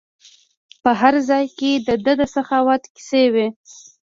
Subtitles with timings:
[0.83, 3.47] په هر ځای کې د ده سخاوت کیسې وي.